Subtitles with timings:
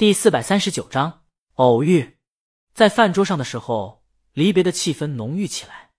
[0.00, 1.24] 第四百三十九章
[1.56, 2.16] 偶遇。
[2.72, 5.90] 在饭桌上的时候，离别的气氛浓郁起来。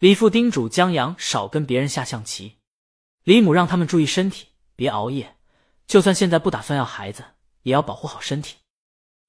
[0.00, 2.58] 李父叮嘱江阳少跟别人下象棋，
[3.22, 5.36] 李母让他们注意身体，别熬夜。
[5.86, 7.24] 就算现在不打算要孩子，
[7.62, 8.56] 也要保护好身体。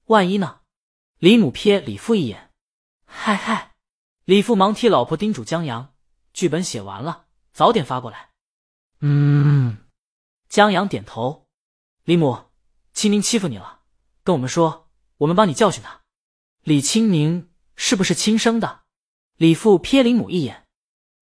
[0.05, 0.61] 万一呢？
[1.19, 2.51] 李母瞥李父一眼，
[3.05, 3.75] 嗨嗨。
[4.25, 5.93] 李父忙替老婆叮嘱江阳
[6.33, 8.31] ：“剧本写完了，早点发过来。”
[9.01, 9.77] 嗯，
[10.49, 11.47] 江阳点头。
[12.05, 12.45] 李母，
[12.93, 13.76] 青明欺负你了，
[14.27, 14.89] 跟我们说，
[15.19, 16.01] 我们帮你教训他。
[16.61, 18.81] 李青宁是不是亲生的？
[19.37, 20.67] 李父瞥李母一眼，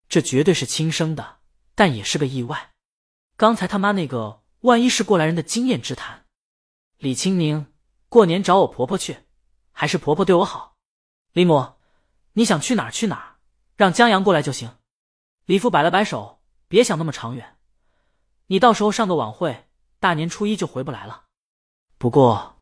[0.10, 1.38] 这绝对是亲生的，
[1.76, 2.72] 但也是个意外。
[3.38, 6.26] 刚才他妈那个，万一是过来人的经验之谈。
[6.98, 7.72] 李青宁
[8.10, 9.20] 过年找我婆婆去，
[9.72, 10.78] 还是婆婆对我好。
[11.34, 11.76] 李母。
[12.34, 13.36] 你想去哪儿去哪儿，
[13.76, 14.80] 让江阳过来就行。
[15.46, 17.58] 李父摆了摆手，别想那么长远。
[18.48, 19.68] 你到时候上个晚会，
[20.00, 21.26] 大年初一就回不来了。
[22.00, 22.55] 不过，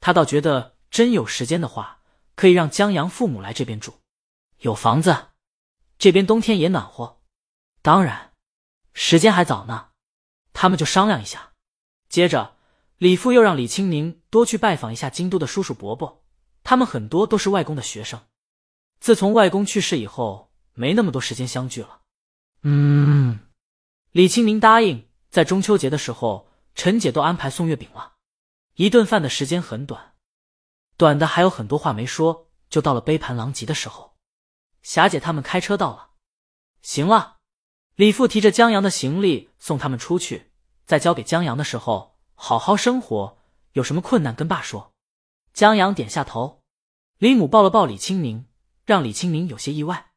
[0.00, 2.00] 他倒觉得真有时间的话，
[2.34, 4.00] 可以让江阳父母来这边住，
[4.58, 5.28] 有房子，
[5.98, 7.20] 这边冬天也暖和。
[7.82, 8.32] 当然，
[8.94, 9.90] 时间还早呢，
[10.52, 11.52] 他们就商量一下。
[12.08, 12.56] 接着，
[12.98, 16.24] 李父又让李青宁多去拜访一下京都的叔叔伯伯，
[16.64, 18.20] 他们很多都是外公的学生。
[18.98, 22.00] 自从外公去世以后，没那么多时间相聚了。
[22.62, 23.40] 嗯，
[24.12, 28.14] 李青宁答应在中秋节的时候，陈姐都安排送月饼了。
[28.80, 30.14] 一顿饭的时间很短，
[30.96, 34.16] 短的还有很多话没说，就到了杯盘狼藉的时候。
[34.80, 36.12] 霞姐他们开车到了，
[36.80, 37.36] 行了。
[37.96, 40.50] 李父提着江阳的行李送他们出去，
[40.86, 43.36] 在交给江阳的时候，好好生活，
[43.72, 44.94] 有什么困难跟爸说。
[45.52, 46.62] 江阳点下头，
[47.18, 48.46] 李母抱了抱李青宁。
[48.86, 50.12] 让李青宁有些意外，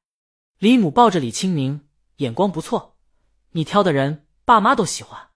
[0.59, 2.95] 李母抱着李青宁，眼光不错，
[3.49, 5.31] 你挑的人爸妈都喜欢。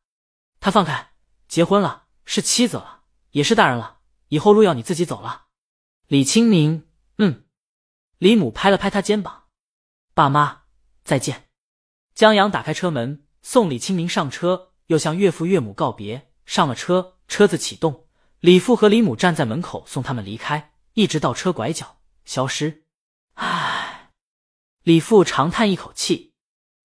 [0.61, 1.11] 他放开，
[1.50, 2.97] 结婚了，是妻子了，
[3.31, 5.47] 也是大人了，以后路要你自己走了。
[6.08, 7.45] 李青明，嗯。
[8.17, 9.44] 李母拍了拍他肩膀，
[10.14, 10.64] 爸妈
[11.03, 11.50] 再见。
[12.16, 16.32] 江阳打开车门，送李青明上车，又向岳父岳母告别。
[16.45, 18.08] 上了车，车子启动，
[18.39, 22.86] 李父和李母站在门口送他们离开，一直到车拐角消失。
[23.33, 24.14] 唉，
[24.82, 26.33] 李父长叹一口气，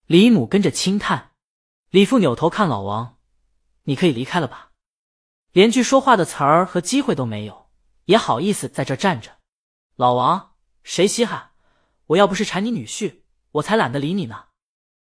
[0.06, 1.31] 李母跟着轻叹。
[1.91, 3.19] 李父扭头看老王
[3.84, 4.72] ：“你可以离开了吧？
[5.52, 7.70] 连句说话的词儿和机会都没有，
[8.06, 9.38] 也好意思在这站着？”
[9.96, 11.52] 老王：“谁稀罕？
[12.06, 14.46] 我要不是缠你女婿，我才懒得理你呢。”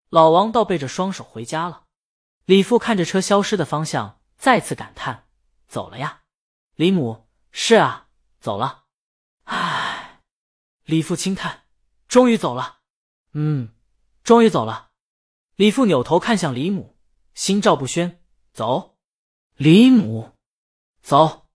[0.09, 1.85] 老王倒背着双手回家了。
[2.45, 5.27] 李父看着车消失的方向，再次感叹
[5.67, 6.23] ：“走了呀。”
[6.75, 8.07] 李母：“是啊，
[8.39, 8.85] 走了。”
[9.45, 10.21] 唉。
[10.83, 11.63] 李父轻叹
[12.09, 12.79] ：“终于走了。
[13.31, 13.73] ”“嗯，
[14.23, 14.89] 终于走了。”
[15.55, 16.97] 李父扭头看向李母，
[17.33, 18.97] 心照不宣：“走。”
[19.55, 20.31] 李母
[21.11, 21.47] ：“走。”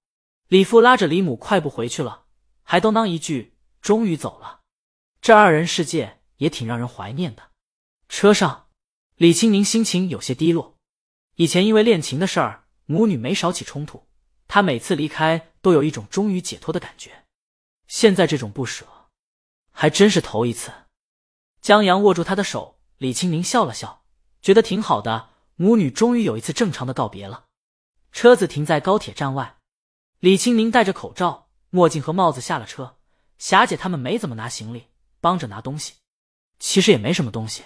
[0.49, 2.27] 李父拉着李母快步回去了，
[2.63, 4.61] 还咚当一句：“终于走了。”
[5.23, 7.53] 这二人世界也挺让人怀念的。
[8.07, 8.69] 车上，
[9.15, 10.77] 李青宁心情有些低落。
[11.37, 14.07] 以前因为恋情的事儿，母女没少起冲突。
[14.47, 17.25] 他每次离开，都有一种终于解脱的感觉。
[17.89, 18.87] 现在这种不舍。
[19.73, 20.71] 还真是头一次。
[21.63, 24.05] 江阳握住他的手，李青宁笑了笑，
[24.43, 25.31] 觉得挺好的。
[25.57, 27.46] 母女终于有一次正常的告别了。
[28.17, 29.59] 车子停在高铁站外，
[30.21, 32.97] 李青宁戴着口罩、墨镜和帽子下了车。
[33.37, 34.87] 霞姐他们没怎么拿行李，
[35.21, 35.97] 帮着拿东西。
[36.59, 37.63] 其实也没什么东西。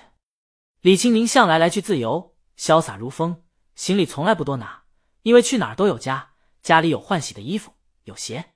[0.80, 3.44] 李青宁向来来去自由，潇洒如风，
[3.76, 4.82] 行李从来不多拿，
[5.22, 6.32] 因为去哪儿都有家，
[6.64, 7.72] 家里有换洗的衣服，
[8.02, 8.46] 有鞋。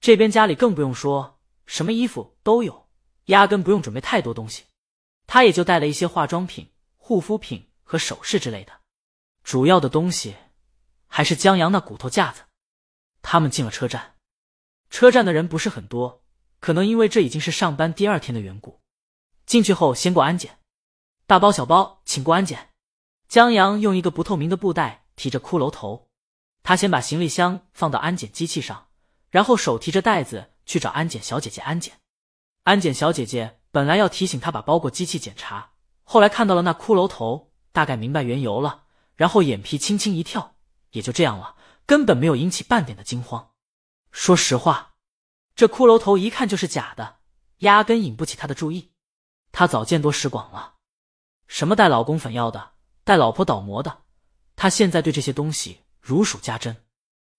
[0.00, 2.88] 这边家里更不用说，什么衣服都有。
[3.24, 4.62] 压根不用准备太多东西，
[5.26, 8.72] 他也就带了一些化妆品、护肤品和首饰之类的。
[9.42, 10.36] 主要的东西
[11.14, 12.44] 还是江阳那骨头架子。
[13.20, 14.14] 他们进了车站，
[14.88, 16.22] 车站的人不是很多，
[16.58, 18.80] 可能因为这已经是上班第二天的缘故。
[19.44, 20.58] 进去后先过安检，
[21.26, 22.70] 大包小包请过安检。
[23.28, 26.08] 江阳用一个不透明的布袋提着骷髅头，
[26.62, 28.88] 他先把行李箱放到安检机器上，
[29.28, 31.92] 然后手提着袋子去找安检小姐姐安检。
[32.62, 35.72] 安检小姐姐本来要提醒他把包裹机器检查，
[36.04, 38.84] 后来看到了那骷髅头，大概明白缘由了，
[39.14, 40.51] 然后眼皮轻轻一跳，
[40.92, 43.50] 也就这样了，根本没有引起半点的惊慌。
[44.10, 44.94] 说实话，
[45.54, 47.18] 这骷髅头一看就是假的，
[47.58, 48.92] 压根引不起他的注意。
[49.50, 50.76] 他早见多识广了，
[51.46, 52.72] 什么带老公粉药的，
[53.04, 54.02] 带老婆倒模的，
[54.56, 56.84] 他现在对这些东西如数家珍。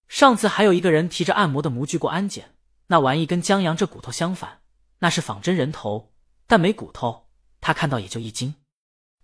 [0.07, 2.55] 上次还有一个人提着按摩的模具过安检，
[2.87, 4.61] 那玩意跟江阳这骨头相反。
[4.99, 6.13] 那是仿真人头，
[6.47, 7.27] 但没骨头，
[7.59, 8.55] 他看到也就一惊。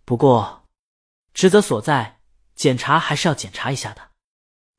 [0.04, 0.64] 不过，
[1.34, 2.20] 职责所在，
[2.56, 4.09] 检查还是要检查一下的。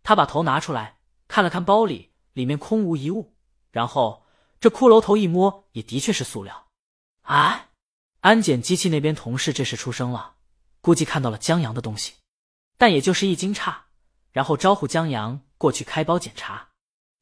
[0.02, 0.98] 他把头拿出来
[1.28, 3.34] 看了看包里，里面空无一物。
[3.70, 4.24] 然后
[4.58, 6.68] 这骷髅头一摸，也的确是塑料。
[7.22, 7.68] 啊，
[8.20, 10.34] 安检机器那边同事这时出声了，
[10.80, 12.14] 估计看到了江阳的东西，
[12.76, 13.74] 但也就是一惊诧，
[14.32, 16.70] 然后招呼江阳过去开包检查，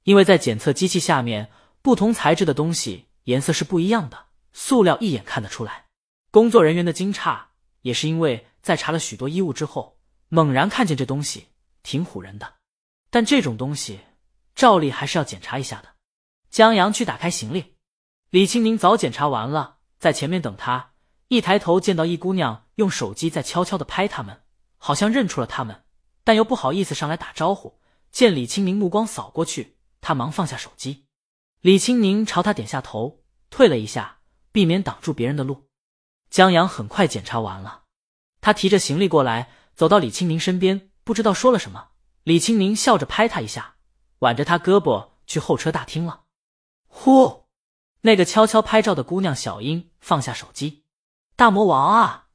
[0.05, 1.51] 因为在检测机器下面，
[1.83, 5.87] 不同材质的东西颜色是不一样的，塑料一眼看得出来。
[6.31, 7.39] 工作人员的惊诧
[7.83, 9.99] 也是因为在查了许多衣物之后，
[10.29, 11.49] 猛然看见这东西，
[11.83, 12.55] 挺唬人的。
[13.11, 14.01] 但这种东西，
[14.55, 15.97] 照例还是要检查一下的。
[16.51, 17.77] 江阳去打开行李，
[18.31, 20.93] 李青宁早检查完了，在前面等他。
[21.29, 24.43] 一抬头见到一姑娘用手机在悄悄的拍他们，
[24.79, 25.85] 好像认出了他们，
[26.25, 27.79] 但又不好意思上来打招呼。
[28.11, 31.05] 见李青宁目光扫过去，他忙放下手机。
[31.61, 34.21] 李青宁朝他点下头，退了一下，
[34.53, 35.69] 避免挡住别人的路。
[36.31, 37.83] 江阳很快检查完了，
[38.41, 41.89] 他提着行李过来，走到李青宁身边，不知道说了什么。
[42.29, 43.77] 李青宁笑着拍他一下，
[44.19, 46.25] 挽着他胳膊去候车大厅了。
[46.87, 47.47] 呼，
[48.03, 50.85] 那个悄悄拍照的姑娘小英放下手机。
[51.37, 52.27] 大魔王啊！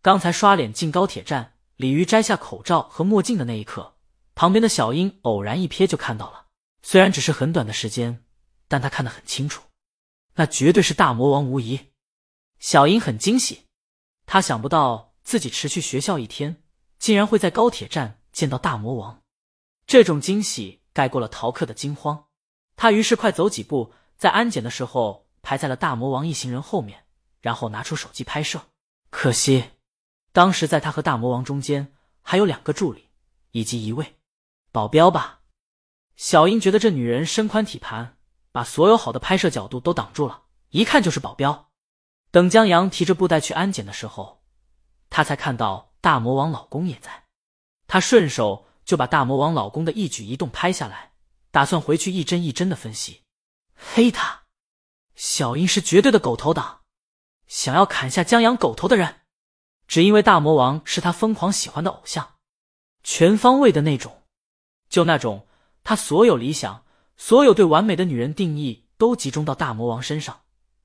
[0.00, 3.96] 刚才刷脸进高铁站，李鱼摘下口罩和墨镜的那一刻，
[4.36, 6.46] 旁边的小英偶然一瞥就看到了。
[6.84, 8.24] 虽然只是很短的时间，
[8.68, 9.64] 但她看得很清楚，
[10.34, 11.90] 那绝对是大魔王无疑。
[12.60, 13.64] 小英很惊喜，
[14.26, 16.62] 她想不到自己辞去学校一天，
[17.00, 19.23] 竟然会在高铁站见到大魔王。
[19.86, 22.26] 这种惊喜盖过了逃课的惊慌。
[22.76, 27.04] 他于是快走几步，在安检的时候排在了大魔王一行人后面，
[27.40, 28.60] 然后拿出手机拍摄。
[29.10, 29.70] 可惜，
[30.32, 33.10] 当时在他和大魔王中间还有两个助理
[33.52, 34.16] 以及一位
[34.72, 35.40] 保镖吧。
[36.16, 38.16] 小英觉得这女人身宽体盘，
[38.50, 41.70] 把所有好的拍摄角度都挡住了，一看就是保镖。
[42.30, 44.42] 等江阳提着布袋去安检的时候，
[45.10, 47.24] 他才看到大魔王老公也在，
[47.86, 51.12] 他顺手就把大魔王老公的一举一动拍下来。
[51.50, 53.22] 打算回去一帧一帧的分析，
[53.76, 54.42] 黑他！
[55.14, 56.80] 小英是绝对的狗头党，
[57.46, 59.20] 想要砍下江阳狗头的人，
[59.86, 62.34] 只因为大魔王是他疯狂喜欢的偶像，
[63.04, 64.24] 全方位的那种，
[64.88, 65.46] 就那种
[65.84, 66.84] 他所有理想、
[67.16, 70.40] 所有对完美的女人定义都集中到大魔王身上，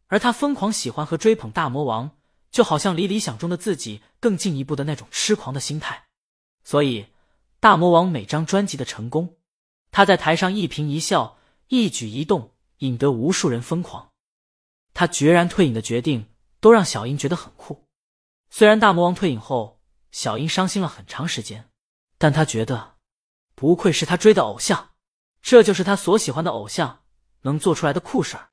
[0.05, 2.11] 而他疯狂喜欢和追捧大魔王，
[2.51, 6.05] 就好像离理想中的自己更进一步的那种痴狂的心态。
[6.63, 7.07] 所以，
[7.59, 9.37] 大魔王每张专辑的成功。
[9.91, 14.11] 他在台上一颦一笑、一举一动，引得无数人疯狂。
[14.93, 16.27] 他决然退隐的决定，
[16.59, 17.85] 都让小英觉得很酷。
[18.49, 21.69] 虽然大魔王退隐后，小英伤心了很长时间，
[22.17, 22.95] 但他觉得，
[23.55, 24.91] 不愧是他追的偶像，
[25.41, 27.03] 这就是他所喜欢的偶像
[27.41, 28.47] 能做出来的酷事儿。